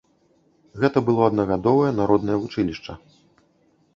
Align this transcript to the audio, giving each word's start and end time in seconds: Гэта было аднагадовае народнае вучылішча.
Гэта 0.83 0.97
было 1.09 1.21
аднагадовае 1.29 1.91
народнае 1.99 2.37
вучылішча. 2.45 2.93